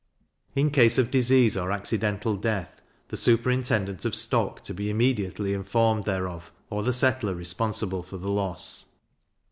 In 0.55 0.71
case 0.71 0.97
of 0.97 1.11
disease 1.11 1.55
or 1.55 1.71
accidental 1.71 2.35
death, 2.35 2.81
the 3.09 3.15
superintendant 3.17 4.03
of 4.03 4.15
stock 4.15 4.61
to 4.61 4.73
be 4.73 4.89
immediately 4.89 5.53
informed 5.53 6.05
thereof, 6.05 6.51
or 6.71 6.81
the 6.81 6.91
settler 6.91 7.35
responsible 7.35 8.01
for 8.01 8.17
the 8.17 8.31
loss. 8.31 8.87